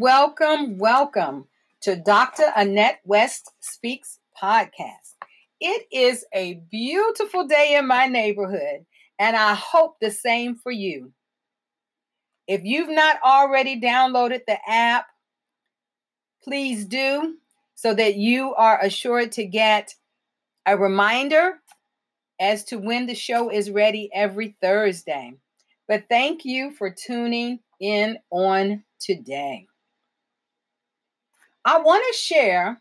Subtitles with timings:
[0.00, 1.44] Welcome, welcome,
[1.82, 2.50] to Dr.
[2.56, 5.12] Annette West Speaks podcast.
[5.60, 8.86] It is a beautiful day in my neighborhood,
[9.18, 11.12] and I hope the same for you.
[12.46, 15.04] If you've not already downloaded the app,
[16.42, 17.34] please do
[17.74, 19.96] so that you are assured to get
[20.64, 21.58] a reminder
[22.40, 25.34] as to when the show is ready every Thursday.
[25.86, 29.66] But thank you for tuning in on today.
[31.64, 32.80] I want to share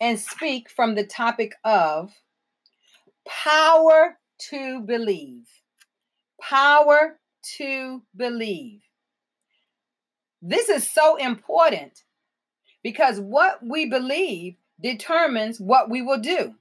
[0.00, 2.12] and speak from the topic of
[3.26, 4.18] power
[4.50, 5.46] to believe.
[6.40, 7.18] Power
[7.58, 8.80] to believe.
[10.42, 12.02] This is so important
[12.82, 16.54] because what we believe determines what we will do.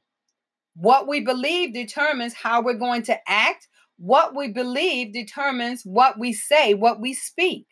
[0.75, 3.67] What we believe determines how we're going to act.
[3.97, 7.65] What we believe determines what we say, what we speak.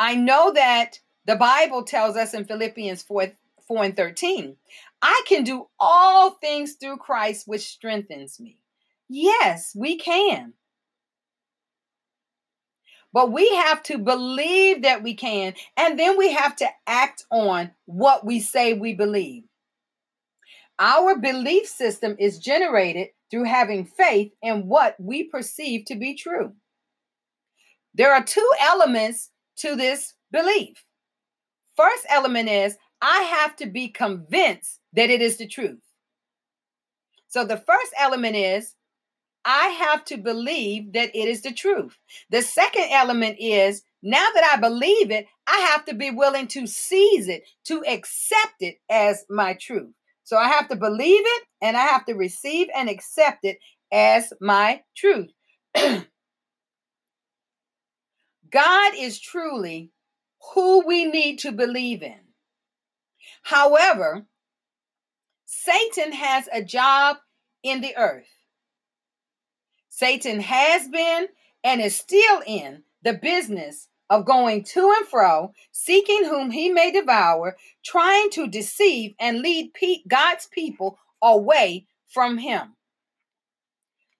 [0.00, 3.32] I know that the Bible tells us in Philippians 4,
[3.68, 4.56] 4 and 13,
[5.02, 8.56] I can do all things through Christ, which strengthens me.
[9.10, 10.54] Yes, we can.
[13.12, 17.72] But we have to believe that we can, and then we have to act on
[17.84, 19.42] what we say we believe.
[20.78, 26.54] Our belief system is generated through having faith in what we perceive to be true.
[27.92, 30.84] There are two elements to this belief.
[31.76, 35.80] First element is I have to be convinced that it is the truth.
[37.28, 38.74] So the first element is
[39.44, 41.96] I have to believe that it is the truth.
[42.30, 46.66] The second element is now that I believe it, I have to be willing to
[46.66, 49.90] seize it, to accept it as my truth.
[50.24, 53.58] So I have to believe it and I have to receive and accept it
[53.92, 55.30] as my truth.
[58.50, 59.90] God is truly
[60.54, 62.20] who we need to believe in.
[63.42, 64.26] However,
[65.46, 67.18] Satan has a job
[67.62, 68.28] in the earth.
[69.88, 71.28] Satan has been
[71.62, 76.90] and is still in the business of going to and fro, seeking whom he may
[76.90, 79.70] devour, trying to deceive and lead
[80.08, 82.76] God's people away from him.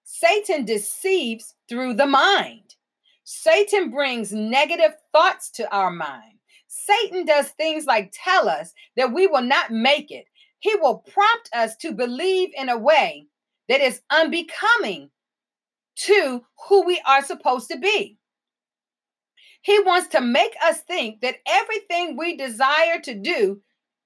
[0.05, 2.77] Satan deceives through the mind.
[3.33, 6.41] Satan brings negative thoughts to our mind.
[6.67, 10.25] Satan does things like tell us that we will not make it.
[10.59, 13.29] He will prompt us to believe in a way
[13.69, 15.11] that is unbecoming
[15.95, 18.19] to who we are supposed to be.
[19.63, 23.61] He wants to make us think that everything we desire to do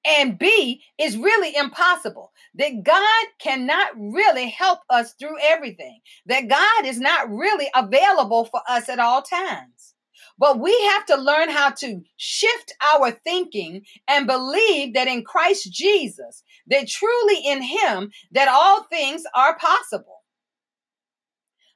[0.06, 2.32] and B is really impossible.
[2.56, 6.00] That God cannot really help us through everything.
[6.26, 9.94] That God is not really available for us at all times.
[10.38, 15.72] But we have to learn how to shift our thinking and believe that in Christ
[15.72, 20.22] Jesus, that truly in him that all things are possible.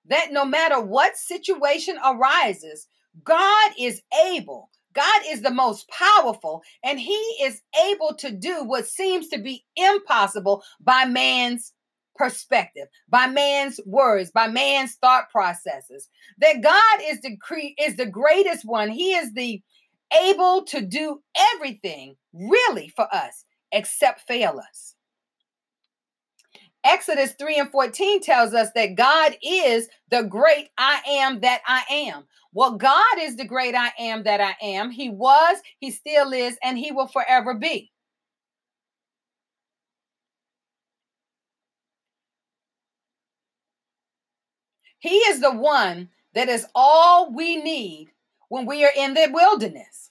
[0.06, 2.88] That no matter what situation arises,
[3.24, 8.88] God is able God is the most powerful, and He is able to do what
[8.88, 11.72] seems to be impossible by man's
[12.16, 16.08] perspective, by man's words, by man's thought processes.
[16.38, 18.90] That God is the cre- is the greatest one.
[18.90, 19.62] He is the
[20.20, 21.22] able to do
[21.54, 24.96] everything really for us except fail us.
[26.84, 31.82] Exodus 3 and 14 tells us that God is the great I am that I
[31.90, 32.24] am.
[32.52, 34.90] Well, God is the great I am that I am.
[34.90, 37.92] He was, He still is, and He will forever be.
[44.98, 48.10] He is the one that is all we need
[48.48, 50.07] when we are in the wilderness.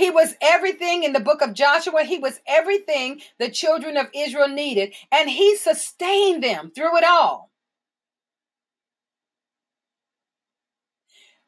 [0.00, 2.04] He was everything in the book of Joshua.
[2.04, 7.50] He was everything the children of Israel needed, and he sustained them through it all.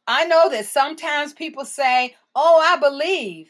[0.06, 3.48] I know that sometimes people say, Oh, I believe,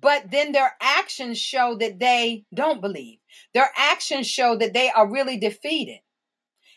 [0.00, 3.18] but then their actions show that they don't believe.
[3.52, 6.00] Their actions show that they are really defeated.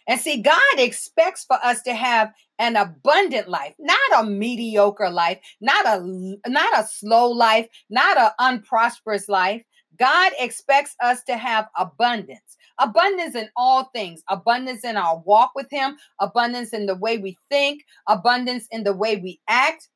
[0.07, 5.39] And see, God expects for us to have an abundant life, not a mediocre life,
[5.61, 5.99] not a
[6.47, 9.63] not a slow life, not an unprosperous life.
[9.97, 12.57] God expects us to have abundance.
[12.79, 17.37] Abundance in all things, abundance in our walk with him, abundance in the way we
[17.49, 19.87] think, abundance in the way we act.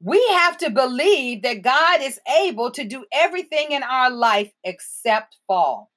[0.00, 5.36] We have to believe that God is able to do everything in our life except
[5.46, 5.90] fall.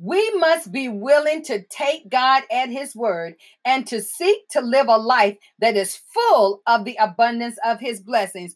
[0.00, 3.34] We must be willing to take God at His word
[3.64, 8.00] and to seek to live a life that is full of the abundance of His
[8.00, 8.54] blessings.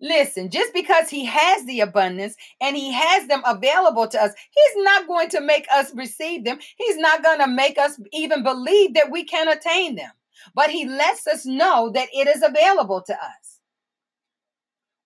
[0.00, 4.84] Listen, just because He has the abundance and He has them available to us, He's
[4.84, 6.58] not going to make us receive them.
[6.76, 10.10] He's not going to make us even believe that we can attain them.
[10.54, 13.55] But He lets us know that it is available to us.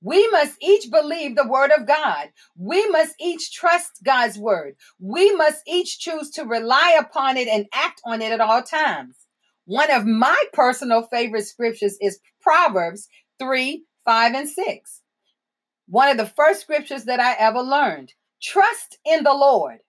[0.02, 2.30] We must each believe the word of God.
[2.56, 4.76] We must each trust God's word.
[4.98, 9.16] We must each choose to rely upon it and act on it at all times.
[9.66, 13.08] One of my personal favorite scriptures is Proverbs
[13.38, 15.02] 3 5 and 6.
[15.86, 18.14] One of the first scriptures that I ever learned.
[18.42, 19.80] Trust in the Lord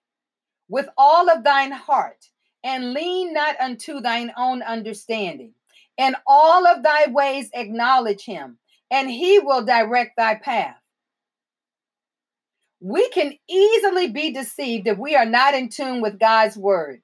[0.68, 2.28] with all of thine heart
[2.62, 5.54] and lean not unto thine own understanding.
[5.96, 8.58] In all of thy ways acknowledge him
[8.92, 10.76] and he will direct thy path.
[12.78, 17.00] We can easily be deceived if we are not in tune with God's word.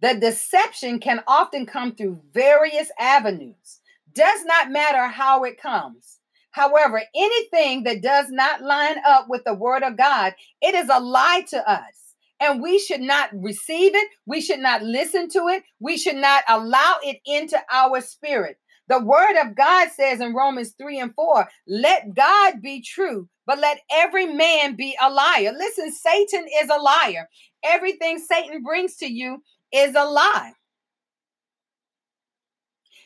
[0.00, 3.80] The deception can often come through various avenues.
[4.12, 6.18] Does not matter how it comes.
[6.52, 11.00] However, anything that does not line up with the word of God, it is a
[11.00, 12.14] lie to us.
[12.38, 14.08] And we should not receive it.
[14.26, 15.64] We should not listen to it.
[15.80, 18.58] We should not allow it into our spirit.
[18.88, 23.58] The word of God says in Romans 3 and 4, let God be true, but
[23.58, 25.52] let every man be a liar.
[25.56, 27.28] Listen, Satan is a liar.
[27.64, 29.42] Everything Satan brings to you
[29.72, 30.52] is a lie.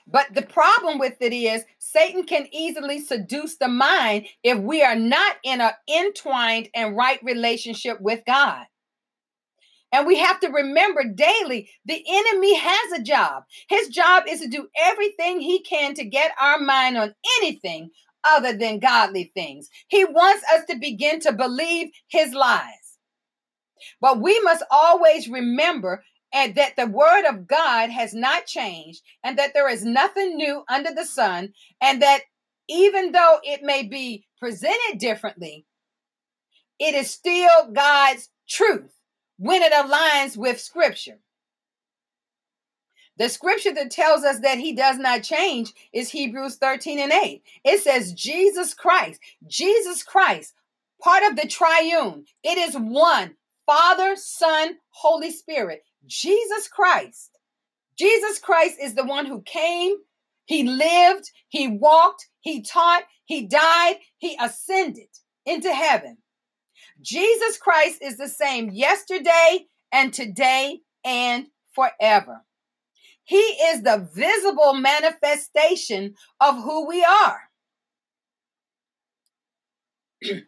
[0.07, 4.97] But the problem with it is Satan can easily seduce the mind if we are
[4.97, 8.67] not in an entwined and right relationship with God.
[9.93, 13.45] And we have to remember daily the enemy has a job.
[13.69, 17.91] His job is to do everything he can to get our mind on anything
[18.25, 19.69] other than godly things.
[19.89, 22.99] He wants us to begin to believe his lies.
[24.01, 29.39] But we must always remember and that the word of God has not changed and
[29.39, 32.21] that there is nothing new under the sun and that
[32.69, 35.67] even though it may be presented differently,
[36.79, 38.93] it is still God's truth
[39.41, 41.19] when it aligns with scripture.
[43.17, 47.43] The scripture that tells us that he does not change is Hebrews 13 and 8.
[47.65, 50.55] It says, Jesus Christ, Jesus Christ,
[51.03, 52.27] part of the triune.
[52.45, 53.35] It is one
[53.65, 55.85] Father, Son, Holy Spirit.
[56.07, 57.39] Jesus Christ.
[57.99, 59.97] Jesus Christ is the one who came,
[60.45, 65.09] he lived, he walked, he taught, he died, he ascended
[65.47, 66.19] into heaven.
[67.03, 72.43] Jesus Christ is the same yesterday and today and forever.
[73.25, 77.41] He is the visible manifestation of who we are.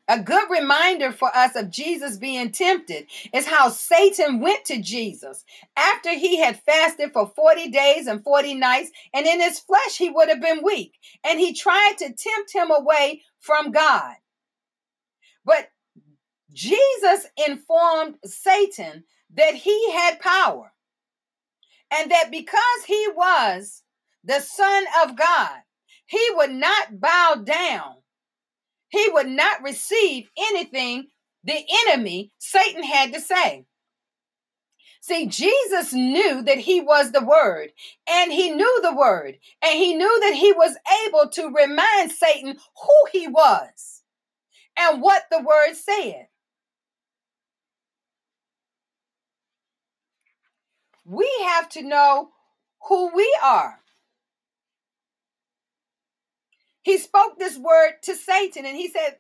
[0.06, 5.44] A good reminder for us of Jesus being tempted is how Satan went to Jesus
[5.76, 10.11] after he had fasted for 40 days and 40 nights, and in his flesh he
[10.11, 14.14] would have been weak, and he tried to tempt him away from God.
[15.47, 15.68] But
[16.52, 19.04] Jesus informed Satan
[19.35, 20.73] that he had power
[21.90, 23.82] and that because he was
[24.25, 25.59] the Son of God,
[26.06, 27.97] he would not bow down.
[28.88, 31.09] He would not receive anything
[31.44, 33.64] the enemy, Satan, had to say.
[35.00, 37.73] See, Jesus knew that he was the Word,
[38.09, 42.56] and he knew the Word, and he knew that he was able to remind Satan
[42.80, 44.02] who he was
[44.78, 46.28] and what the Word said.
[51.04, 52.30] We have to know
[52.88, 53.80] who we are.
[56.82, 59.18] He spoke this word to Satan and he said,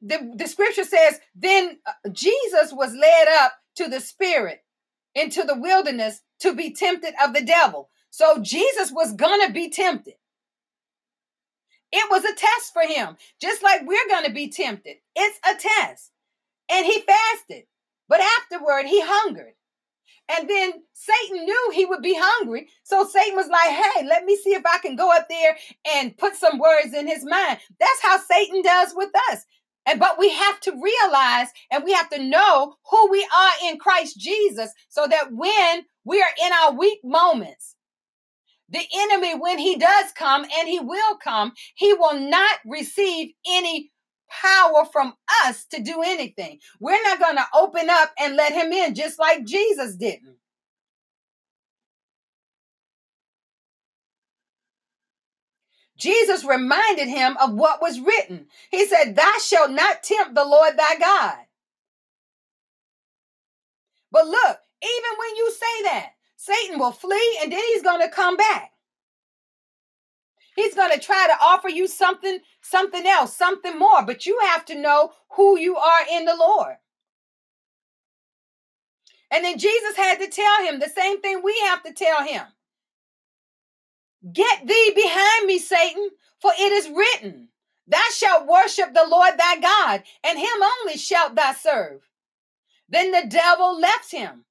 [0.00, 4.62] the, the scripture says, then uh, Jesus was led up to the Spirit
[5.14, 7.90] into the wilderness to be tempted of the devil.
[8.10, 10.14] So Jesus was going to be tempted.
[11.90, 14.96] It was a test for him, just like we're going to be tempted.
[15.14, 16.10] It's a test.
[16.70, 17.64] And he fasted,
[18.08, 19.54] but afterward he hungered.
[20.34, 22.68] And then Satan knew he would be hungry.
[22.84, 25.56] So Satan was like, hey, let me see if I can go up there
[25.94, 27.58] and put some words in his mind.
[27.78, 29.44] That's how Satan does with us.
[29.84, 33.78] And but we have to realize and we have to know who we are in
[33.78, 37.74] Christ Jesus so that when we are in our weak moments,
[38.72, 43.91] the enemy, when he does come, and he will come, he will not receive any
[44.42, 45.14] power from
[45.46, 46.60] us to do anything.
[46.80, 50.36] We're not going to open up and let him in, just like Jesus didn't.
[55.98, 58.46] Jesus reminded him of what was written.
[58.70, 61.36] He said, Thou shalt not tempt the Lord thy God.
[64.12, 68.08] But look, even when you say that, Satan will flee and then he's going to
[68.14, 68.71] come back.
[70.54, 74.64] He's going to try to offer you something something else, something more, but you have
[74.66, 76.76] to know who you are in the Lord.
[79.32, 82.42] And then Jesus had to tell him the same thing we have to tell him.
[84.30, 87.48] Get thee behind me, Satan, for it is written,
[87.88, 92.02] Thou shalt worship the Lord thy God, and him only shalt thou serve.
[92.88, 94.44] Then the devil left him,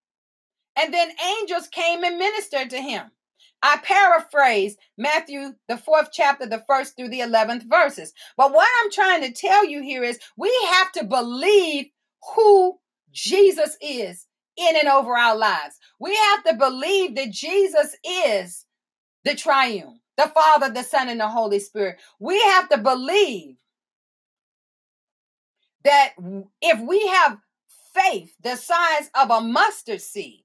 [0.75, 3.11] and then angels came and ministered to him.
[3.63, 8.13] I paraphrase Matthew, the fourth chapter, the first through the 11th verses.
[8.37, 11.87] But what I'm trying to tell you here is we have to believe
[12.35, 12.79] who
[13.11, 14.25] Jesus is
[14.57, 15.77] in and over our lives.
[15.99, 18.65] We have to believe that Jesus is
[19.23, 21.99] the triune, the Father, the Son, and the Holy Spirit.
[22.19, 23.57] We have to believe
[25.83, 26.13] that
[26.61, 27.37] if we have
[27.93, 30.43] faith the size of a mustard seed,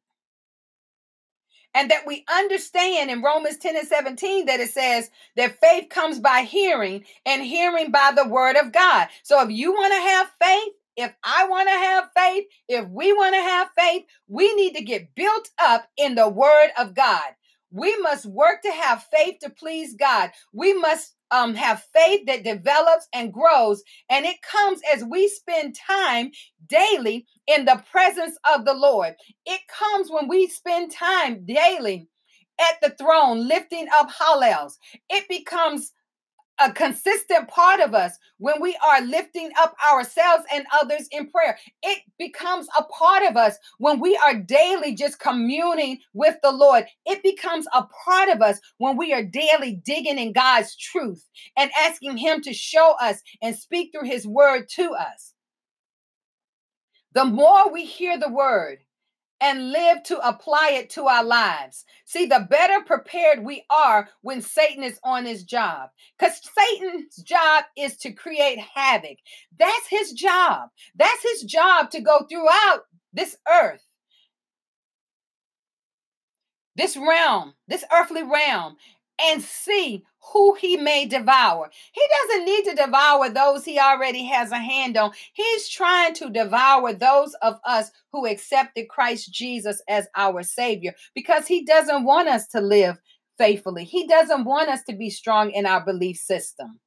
[1.77, 6.19] and that we understand in Romans 10 and 17 that it says that faith comes
[6.19, 9.09] by hearing and hearing by the word of God.
[9.23, 13.13] So if you want to have faith, if I want to have faith, if we
[13.13, 17.29] want to have faith, we need to get built up in the word of God.
[17.77, 20.31] We must work to have faith to please God.
[20.53, 23.83] We must um, have faith that develops and grows.
[24.09, 26.31] And it comes as we spend time
[26.69, 29.15] daily in the presence of the Lord.
[29.45, 32.09] It comes when we spend time daily
[32.59, 34.79] at the throne, lifting up hallels.
[35.11, 35.93] It becomes
[36.59, 41.59] a consistent part of us when we are lifting up ourselves and others in prayer.
[41.83, 46.87] It becomes a part of us when we are daily just communing with the Lord.
[47.05, 51.71] It becomes a part of us when we are daily digging in God's truth and
[51.79, 55.35] asking Him to show us and speak through His word to us.
[57.13, 58.79] The more we hear the word,
[59.41, 61.85] and live to apply it to our lives.
[62.05, 65.91] See, the better prepared we are when Satan is on his job.
[66.19, 69.19] Because Satan's job is to create havoc.
[69.59, 70.71] That's his job.
[70.95, 73.85] That's his job to go throughout this earth,
[76.77, 78.77] this realm, this earthly realm,
[79.21, 81.71] and see who he may devour.
[81.93, 85.13] He doesn't need to devour those he already has a hand on.
[85.33, 91.47] He's trying to devour those of us who accepted Christ Jesus as our Savior because
[91.47, 92.99] he doesn't want us to live
[93.39, 93.85] faithfully.
[93.85, 96.81] He doesn't want us to be strong in our belief system.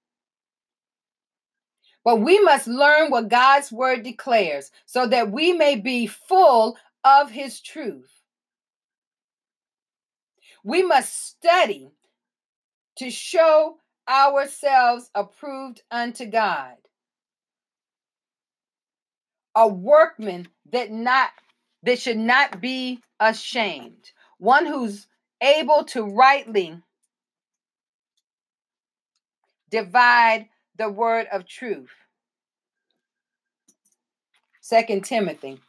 [2.03, 7.29] But we must learn what God's word declares so that we may be full of
[7.29, 8.11] his truth.
[10.63, 11.91] We must study
[12.99, 13.77] to show
[14.09, 16.75] ourselves approved unto God.
[19.55, 21.29] A workman that not
[21.83, 24.11] that should not be ashamed.
[24.37, 25.07] One who's
[25.41, 26.77] able to rightly
[29.71, 31.89] divide the word of truth.
[34.59, 35.59] Second Timothy.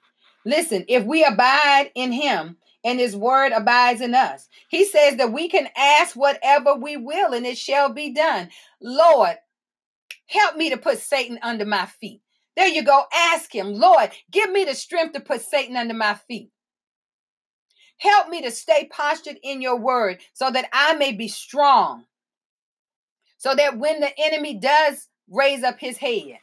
[0.44, 4.48] Listen, if we abide in him, and his word abides in us.
[4.68, 8.50] He says that we can ask whatever we will and it shall be done.
[8.80, 9.36] Lord,
[10.26, 12.22] help me to put Satan under my feet.
[12.56, 13.04] There you go.
[13.12, 16.50] Ask him, Lord, give me the strength to put Satan under my feet.
[17.98, 22.04] Help me to stay postured in your word so that I may be strong.
[23.38, 26.38] So that when the enemy does raise up his head,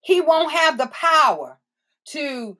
[0.00, 1.58] he won't have the power
[2.08, 2.58] to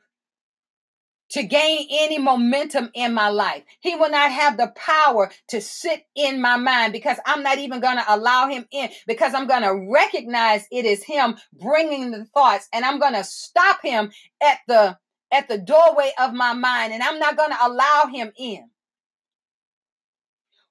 [1.31, 3.62] to gain any momentum in my life.
[3.81, 7.81] He will not have the power to sit in my mind because I'm not even
[7.81, 12.25] going to allow him in because I'm going to recognize it is him bringing the
[12.26, 14.11] thoughts and I'm going to stop him
[14.43, 14.99] at the
[15.35, 18.71] at the doorway of my mind, and I'm not going to allow him in.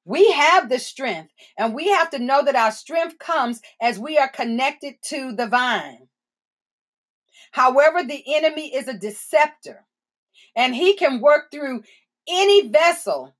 [0.05, 4.17] We have the strength, and we have to know that our strength comes as we
[4.17, 6.07] are connected to the vine.
[7.51, 9.85] However, the enemy is a deceptor,
[10.55, 11.83] and he can work through
[12.27, 13.33] any vessel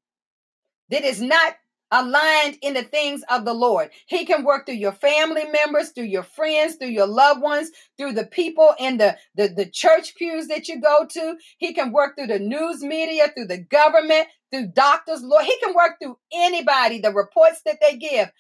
[0.90, 1.56] that is not
[1.94, 3.92] aligned in the things of the Lord.
[4.08, 8.14] He can work through your family members, through your friends, through your loved ones, through
[8.14, 11.36] the people in the, the, the church pews that you go to.
[11.60, 15.46] He can work through the news media, through the government, through doctors, Lord.
[15.46, 18.32] He can work through anybody, the reports that they give.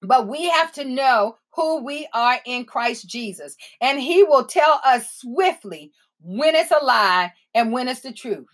[0.00, 3.56] But we have to know who we are in Christ Jesus.
[3.80, 8.46] And he will tell us swiftly when it's a lie and when it's the truth.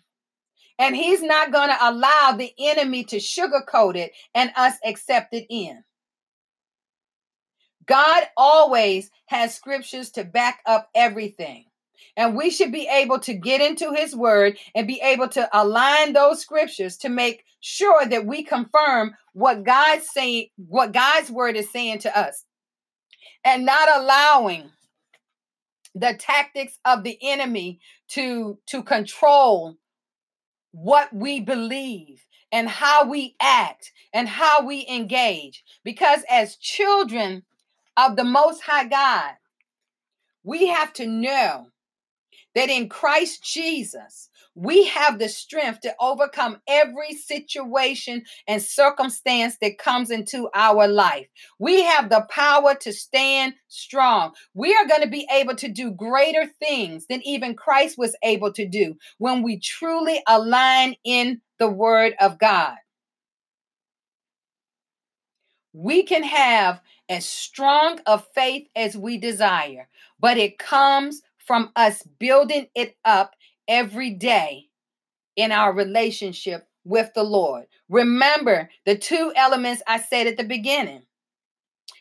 [0.78, 5.46] And he's not going to allow the enemy to sugarcoat it and us accept it
[5.48, 5.84] in.
[7.86, 11.66] God always has scriptures to back up everything.
[12.16, 16.12] And we should be able to get into his word and be able to align
[16.12, 21.70] those scriptures to make sure that we confirm what God's saying, what God's word is
[21.70, 22.44] saying to us.
[23.44, 24.70] And not allowing
[25.94, 29.76] the tactics of the enemy to to control
[30.72, 35.64] what we believe and how we act and how we engage.
[35.84, 37.44] Because as children
[37.96, 39.34] of the Most High God,
[40.42, 41.68] we have to know
[42.54, 49.78] that in Christ Jesus, we have the strength to overcome every situation and circumstance that
[49.78, 51.26] comes into our life.
[51.58, 54.32] We have the power to stand strong.
[54.54, 58.52] We are going to be able to do greater things than even Christ was able
[58.52, 62.76] to do when we truly align in the Word of God.
[65.72, 69.88] We can have as strong a faith as we desire,
[70.20, 73.34] but it comes from us building it up
[73.68, 74.68] every day
[75.36, 77.64] in our relationship with the Lord.
[77.88, 81.02] Remember the two elements I said at the beginning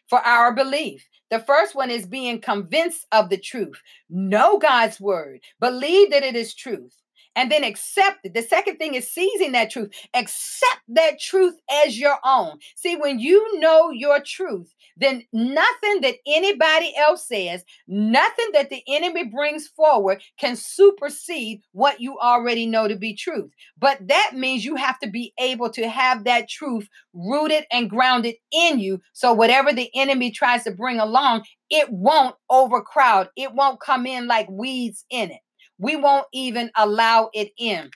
[0.08, 1.08] for our belief.
[1.30, 3.82] The first one is being convinced of the truth.
[4.10, 5.40] Know God's word.
[5.60, 6.96] Believe that it is truth
[7.36, 8.34] and then accept it.
[8.34, 9.90] The second thing is seizing that truth.
[10.14, 12.60] Accept that truth as your own.
[12.76, 18.84] See, when you know your truth, then nothing that anybody else says, nothing that the
[18.88, 23.52] enemy brings forward can supersede what you already know to be truth.
[23.80, 28.36] But that means you have to be able to have that truth rooted and grounded
[28.52, 29.02] in you.
[29.14, 34.28] So whatever the enemy tries to bring along, it won't overcrowd, it won't come in
[34.28, 35.40] like weeds in it
[35.78, 37.90] we won't even allow it in.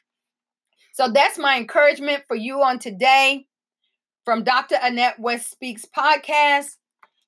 [0.93, 3.45] So that's my encouragement for you on today
[4.25, 4.75] from Dr.
[4.81, 6.75] Annette West Speaks podcast.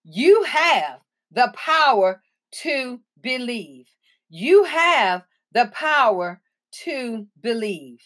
[0.03, 0.99] You have
[1.31, 2.21] the power
[2.63, 3.85] to believe.
[4.29, 6.41] You have the power
[6.83, 7.99] to believe.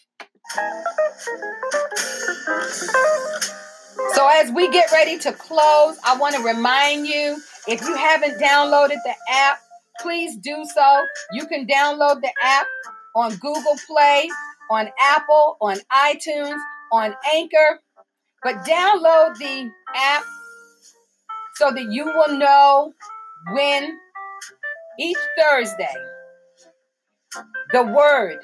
[4.14, 8.38] So, as we get ready to close, I want to remind you if you haven't
[8.40, 9.58] downloaded the app,
[10.00, 11.04] please do so.
[11.32, 12.66] You can download the app
[13.14, 14.28] on Google Play,
[14.70, 16.58] on Apple, on iTunes,
[16.92, 17.80] on Anchor.
[18.42, 20.24] But download the app
[21.54, 22.92] so that you will know
[23.52, 23.98] when
[24.98, 25.94] each Thursday
[27.72, 28.38] the word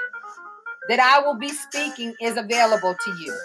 [0.88, 3.38] that I will be speaking is available to you.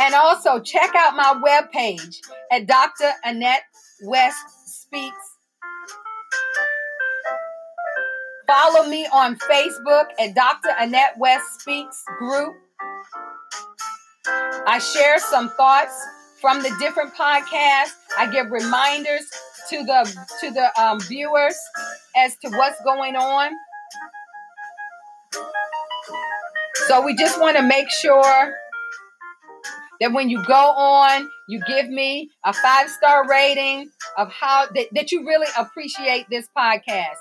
[0.00, 2.16] And also check out my webpage
[2.52, 3.10] at Dr.
[3.24, 3.62] Annette
[4.04, 5.27] West Speaks
[8.48, 10.70] Follow me on Facebook at Dr.
[10.78, 12.56] Annette West Speaks Group.
[14.66, 15.94] I share some thoughts
[16.40, 17.92] from the different podcasts.
[18.16, 19.28] I give reminders
[19.68, 21.56] to the to the um, viewers
[22.16, 23.50] as to what's going on.
[26.86, 28.54] So we just want to make sure
[30.00, 34.86] that when you go on, you give me a five star rating of how that,
[34.92, 37.16] that you really appreciate this podcast.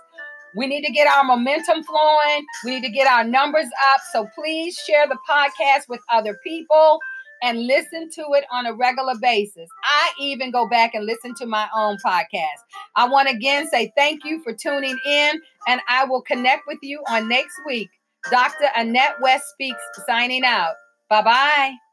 [0.58, 2.46] We need to get our momentum flowing.
[2.66, 4.02] We need to get our numbers up.
[4.12, 7.00] So please share the podcast with other people
[7.44, 9.70] and listen to it on a regular basis.
[9.84, 12.64] I even go back and listen to my own podcast.
[12.96, 16.80] I want to again say thank you for tuning in, and I will connect with
[16.82, 17.90] you on next week.
[18.32, 18.70] Dr.
[18.76, 20.74] Annette West Speaks signing out.
[21.10, 21.87] Bye bye.